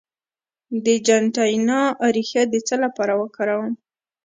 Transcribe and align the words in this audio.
د 0.85 0.87
جنتیانا 1.07 1.81
ریښه 2.15 2.43
د 2.53 2.55
څه 2.67 2.75
لپاره 2.83 3.13
وکاروم؟ 3.21 3.73